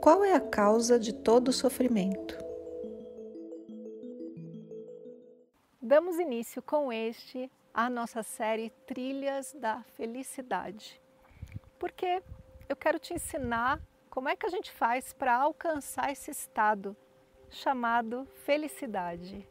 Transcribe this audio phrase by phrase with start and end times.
[0.00, 2.38] qual é a causa de todo o sofrimento?
[5.80, 10.98] Damos início com este à nossa série Trilhas da Felicidade.
[11.78, 12.22] Porque
[12.66, 16.96] eu quero te ensinar como é que a gente faz para alcançar esse estado
[17.50, 19.46] chamado felicidade.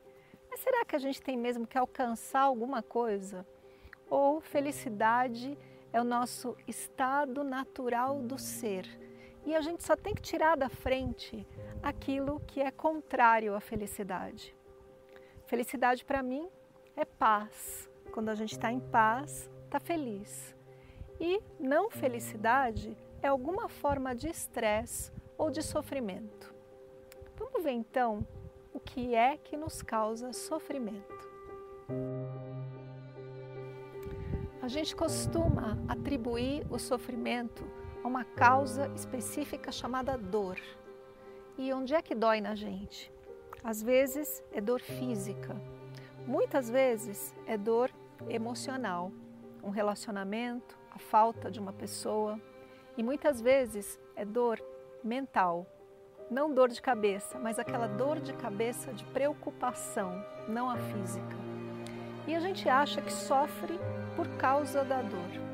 [0.49, 3.45] Mas será que a gente tem mesmo que alcançar alguma coisa?
[4.09, 5.55] Ou felicidade
[5.93, 9.08] é o nosso estado natural do ser?
[9.45, 11.47] E a gente só tem que tirar da frente
[11.81, 14.55] aquilo que é contrário à felicidade.
[15.47, 16.49] Felicidade para mim
[16.95, 17.89] é paz.
[18.11, 20.55] Quando a gente está em paz, está feliz.
[21.19, 26.53] E não felicidade é alguma forma de estresse ou de sofrimento.
[27.35, 28.25] Vamos ver então
[28.73, 31.29] o que é que nos causa sofrimento.
[34.61, 37.65] A gente costuma atribuir o sofrimento
[38.03, 40.59] a uma causa específica chamada dor.
[41.57, 43.11] E onde é que dói na gente?
[43.63, 45.55] Às vezes é dor física,
[46.25, 47.91] muitas vezes é dor
[48.29, 49.11] emocional,
[49.63, 52.39] um relacionamento, a falta de uma pessoa,
[52.97, 54.63] e muitas vezes é dor
[55.03, 55.65] mental,
[56.29, 61.35] não dor de cabeça, mas aquela dor de cabeça de preocupação, não a física.
[62.27, 63.79] E a gente acha que sofre
[64.15, 65.48] por causa da dor.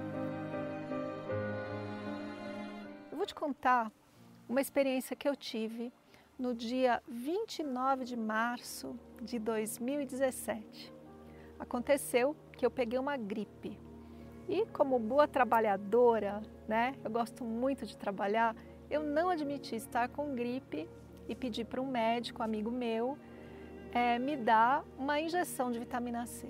[3.25, 3.91] Vou te contar
[4.47, 5.91] uma experiência que eu tive
[6.37, 10.93] no dia 29 de março de 2017.
[11.57, 13.79] Aconteceu que eu peguei uma gripe.
[14.47, 18.55] E como boa trabalhadora, né, eu gosto muito de trabalhar,
[18.91, 20.87] eu não admiti estar com gripe
[21.27, 23.17] e pedi para um médico, amigo meu,
[23.91, 26.47] é, me dar uma injeção de vitamina C.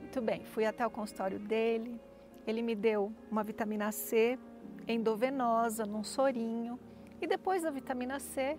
[0.00, 2.00] Muito bem, fui até o consultório dele,
[2.44, 4.36] ele me deu uma vitamina C
[4.86, 6.78] endovenosa, num sorinho.
[7.20, 8.58] E depois da vitamina C,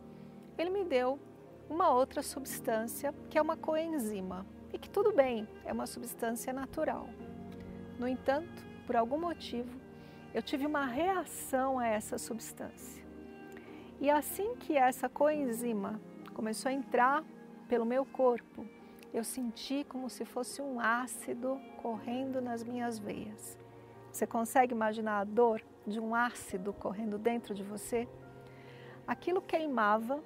[0.57, 1.19] ele me deu
[1.69, 7.07] uma outra substância que é uma coenzima e que tudo bem, é uma substância natural.
[7.99, 9.79] No entanto, por algum motivo,
[10.33, 13.05] eu tive uma reação a essa substância.
[13.99, 15.99] E assim que essa coenzima
[16.33, 17.23] começou a entrar
[17.67, 18.65] pelo meu corpo,
[19.13, 23.57] eu senti como se fosse um ácido correndo nas minhas veias.
[24.17, 28.07] Você consegue imaginar a dor de um ácido correndo dentro de você,
[29.07, 30.23] aquilo queimava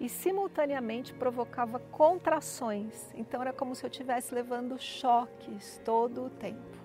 [0.00, 3.14] e simultaneamente provocava contrações.
[3.14, 6.78] Então era como se eu estivesse levando choques todo o tempo.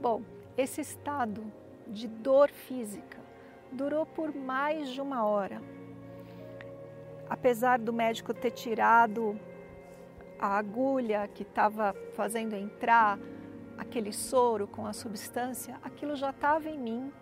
[0.00, 0.22] Bom,
[0.56, 1.44] esse estado
[1.86, 3.18] de dor física
[3.70, 5.60] durou por mais de uma hora.
[7.28, 9.38] Apesar do médico ter tirado
[10.38, 13.18] a agulha que estava fazendo entrar
[13.80, 17.12] aquele soro com a substância, aquilo já estava em mim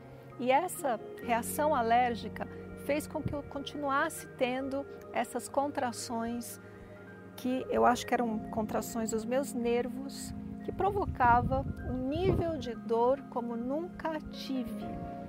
[0.40, 2.46] e essa reação alérgica
[2.84, 6.60] fez com que eu continuasse tendo essas contrações
[7.36, 13.22] que eu acho que eram contrações dos meus nervos que provocava um nível de dor
[13.30, 14.86] como nunca tive.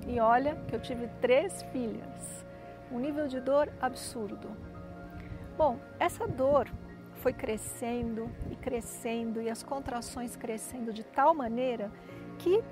[0.08, 2.46] E olha que eu tive três filhas,
[2.92, 4.50] um nível de dor absurdo.
[5.56, 6.68] Bom, essa dor
[7.20, 11.92] foi crescendo e crescendo e as contrações crescendo de tal maneira
[12.38, 12.64] que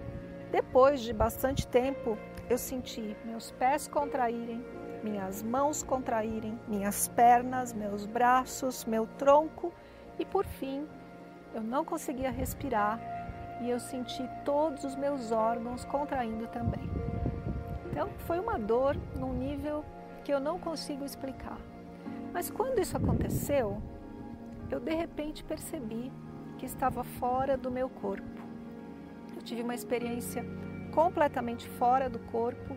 [0.52, 2.18] depois de bastante tempo
[2.50, 4.64] eu senti meus pés contraírem,
[5.04, 9.74] minhas mãos contraírem, minhas pernas, meus braços, meu tronco
[10.18, 10.88] e por fim
[11.54, 13.00] eu não conseguia respirar
[13.62, 16.90] e eu senti todos os meus órgãos contraindo também.
[17.92, 19.84] Então foi uma dor num nível
[20.24, 21.58] que eu não consigo explicar.
[22.32, 23.82] Mas quando isso aconteceu,
[24.70, 26.12] eu de repente percebi
[26.58, 28.42] que estava fora do meu corpo.
[29.36, 30.44] Eu tive uma experiência
[30.94, 32.76] completamente fora do corpo,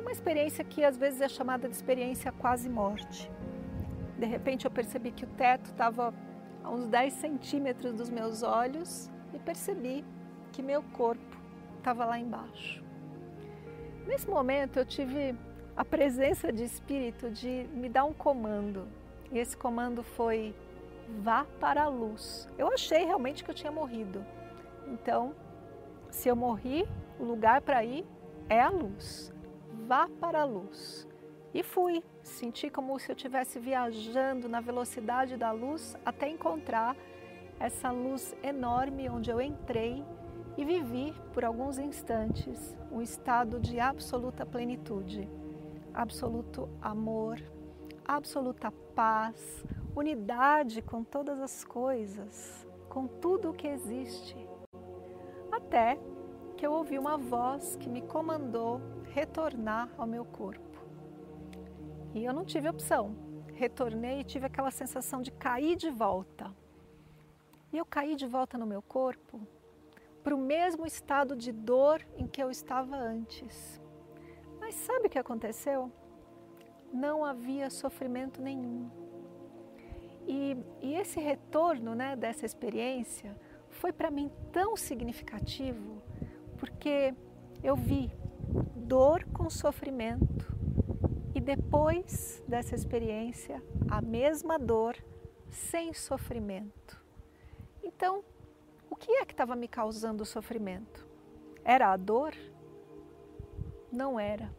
[0.00, 3.30] uma experiência que às vezes é chamada de experiência quase morte.
[4.18, 6.14] De repente eu percebi que o teto estava
[6.62, 10.04] a uns 10 centímetros dos meus olhos e percebi
[10.52, 11.36] que meu corpo
[11.78, 12.82] estava lá embaixo.
[14.06, 15.34] Nesse momento eu tive
[15.76, 18.86] a presença de espírito de me dar um comando.
[19.32, 20.54] E esse comando foi
[21.18, 22.48] vá para a luz.
[22.56, 24.24] Eu achei realmente que eu tinha morrido.
[24.86, 25.34] Então,
[26.10, 26.86] se eu morri,
[27.18, 28.06] o lugar para ir
[28.48, 29.32] é a luz.
[29.86, 31.06] vá para a luz.
[31.52, 36.96] E fui, senti como se eu estivesse viajando na velocidade da luz até encontrar
[37.58, 40.04] essa luz enorme onde eu entrei
[40.56, 45.28] e vivi por alguns instantes um estado de absoluta plenitude,
[45.92, 47.40] absoluto amor,
[48.04, 49.64] absoluta paz,
[49.94, 54.36] unidade com todas as coisas, com tudo o que existe.
[55.50, 55.98] Até
[56.56, 60.78] que eu ouvi uma voz que me comandou retornar ao meu corpo.
[62.14, 63.14] E eu não tive opção.
[63.54, 66.54] Retornei e tive aquela sensação de cair de volta.
[67.72, 69.40] E eu caí de volta no meu corpo
[70.22, 73.80] para o mesmo estado de dor em que eu estava antes.
[74.58, 75.90] Mas sabe o que aconteceu?
[76.92, 78.99] Não havia sofrimento nenhum.
[80.80, 83.36] E, esse retorno né, dessa experiência
[83.68, 86.02] foi para mim tão significativo,
[86.58, 87.14] porque
[87.62, 88.10] eu vi
[88.76, 90.50] dor com sofrimento
[91.34, 94.96] e depois dessa experiência, a mesma dor
[95.48, 97.02] sem sofrimento.
[97.82, 98.24] Então,
[98.90, 101.06] o que é que estava me causando sofrimento?
[101.64, 102.34] Era a dor?
[103.92, 104.54] Não era.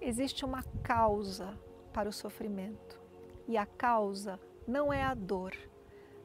[0.00, 1.58] Existe uma causa
[1.92, 3.00] para o sofrimento.
[3.46, 4.38] E a causa
[4.68, 5.56] não é a dor,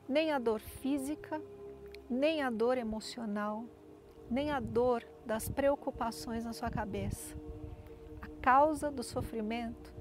[0.07, 1.41] nem a dor física,
[2.09, 3.63] nem a dor emocional,
[4.29, 7.37] nem a dor das preocupações na sua cabeça.
[8.21, 9.93] A causa do sofrimento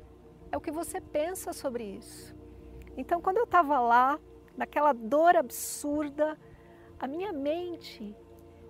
[0.50, 2.34] é o que você pensa sobre isso.
[2.96, 4.18] Então, quando eu estava lá,
[4.56, 6.36] naquela dor absurda,
[6.98, 8.14] a minha mente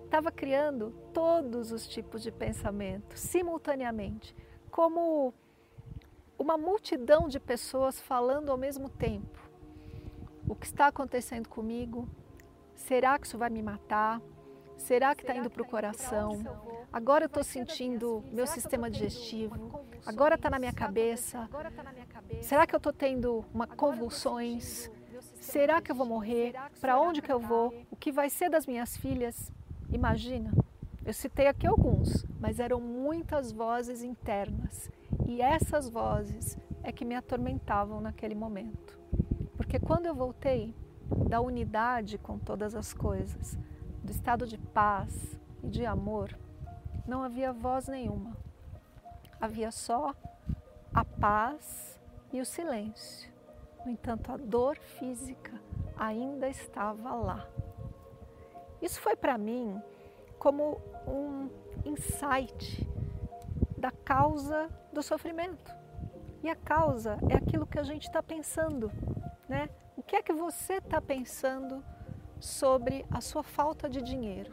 [0.05, 4.35] estava criando todos os tipos de pensamentos simultaneamente,
[4.69, 5.33] como
[6.37, 9.52] uma multidão de pessoas falando ao mesmo tempo.
[10.53, 12.07] O que está acontecendo comigo?
[12.75, 14.21] Será que isso vai me matar?
[14.77, 16.43] Será que está indo para o coração?
[16.91, 19.83] Agora eu estou sentindo meu sistema digestivo.
[20.05, 21.49] Agora está na minha cabeça.
[22.43, 24.91] Será que eu estou tendo uma convulsões?
[25.41, 26.53] Será que eu vou morrer?
[26.79, 27.73] Para onde que eu vou?
[27.89, 29.51] O que vai ser das minhas filhas?
[29.91, 30.53] Imagina.
[31.03, 34.87] Eu citei aqui alguns, mas eram muitas vozes internas.
[35.25, 39.02] E essas vozes é que me atormentavam naquele momento.
[39.73, 40.71] Porque quando eu voltei
[41.27, 43.57] da unidade com todas as coisas,
[44.03, 46.37] do estado de paz e de amor,
[47.07, 48.37] não havia voz nenhuma.
[49.41, 50.13] Havia só
[50.93, 51.99] a paz
[52.31, 53.33] e o silêncio.
[53.83, 55.59] No entanto, a dor física
[55.97, 57.47] ainda estava lá.
[58.79, 59.81] Isso foi para mim
[60.37, 61.49] como um
[61.83, 62.87] insight
[63.75, 65.73] da causa do sofrimento.
[66.43, 68.91] E a causa é aquilo que a gente está pensando,
[69.53, 69.69] né?
[69.95, 71.83] O que é que você está pensando
[72.39, 74.51] sobre a sua falta de dinheiro?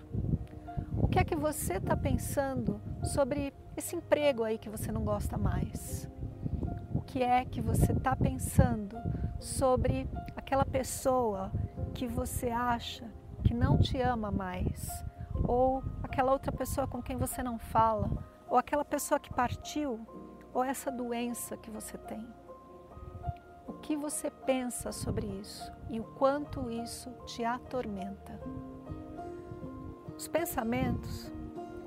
[0.96, 5.38] O que é que você está pensando sobre esse emprego aí que você não gosta
[5.38, 6.06] mais?
[6.94, 8.96] O que é que você está pensando
[9.40, 10.06] sobre
[10.36, 11.50] aquela pessoa
[11.94, 13.10] que você acha
[13.42, 15.02] que não te ama mais,
[15.48, 18.10] ou aquela outra pessoa com quem você não fala,
[18.48, 19.98] ou aquela pessoa que partiu,
[20.52, 22.39] ou essa doença que você tem.
[23.82, 28.40] Que você pensa sobre isso e o quanto isso te atormenta?
[30.16, 31.32] Os pensamentos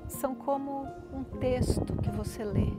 [0.07, 2.73] são como um texto que você lê.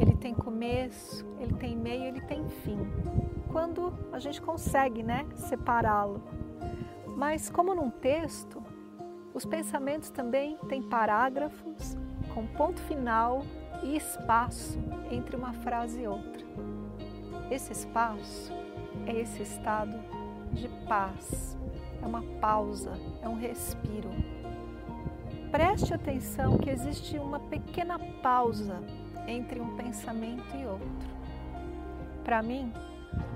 [0.00, 2.78] Ele tem começo, ele tem meio, ele tem fim
[3.56, 6.22] quando a gente consegue né, separá-lo.
[7.16, 8.62] Mas, como num texto,
[9.32, 11.96] os pensamentos também têm parágrafos
[12.34, 13.42] com ponto final
[13.82, 14.78] e espaço
[15.10, 16.44] entre uma frase e outra.
[17.50, 18.52] Esse espaço
[19.06, 19.96] é esse estado
[20.52, 21.56] de paz,
[22.02, 24.10] é uma pausa, é um respiro.
[25.50, 28.82] Preste atenção que existe uma pequena pausa
[29.28, 31.16] entre um pensamento e outro.
[32.24, 32.72] Para mim,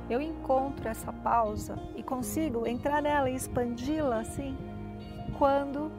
[0.08, 4.56] eu encontro essa pausa e consigo entrar nela e expandi-la assim
[5.38, 5.90] quando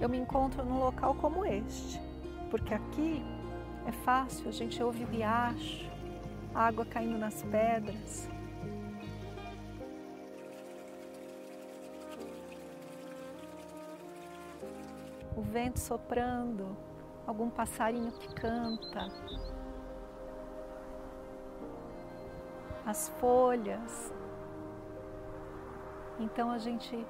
[0.00, 2.00] eu me encontro num local como este.
[2.50, 3.22] Porque aqui
[3.86, 5.93] é fácil, a gente ouve o riacho,
[6.54, 8.28] água caindo nas pedras.
[15.36, 16.76] O vento soprando,
[17.26, 19.08] algum passarinho que canta,
[22.86, 24.12] as folhas.
[26.20, 27.04] Então a gente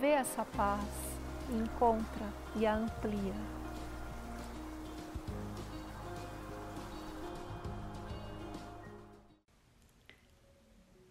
[0.00, 1.16] vê essa paz
[1.50, 3.55] encontra e a amplia.